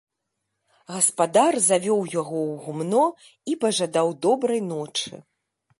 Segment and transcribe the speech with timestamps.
[0.93, 3.05] Гаспадар завёў яго ў гумно
[3.53, 5.13] і пажадаў добрай ночы.